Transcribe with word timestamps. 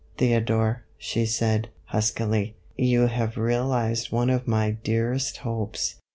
"Theodore," 0.17 0.81
she 0.97 1.27
said, 1.27 1.67
huskily," 1.85 2.55
you 2.75 3.05
have 3.05 3.37
realized 3.37 4.11
one 4.11 4.31
of 4.31 4.47
my 4.47 4.71
dearest 4.71 5.37
hopes. 5.45 5.97